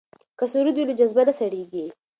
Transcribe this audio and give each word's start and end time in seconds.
که 0.37 0.45
سرود 0.53 0.75
وي 0.77 0.85
نو 0.87 0.93
جذبه 0.99 1.23
نه 1.27 1.33
سړیږي. 1.39 1.85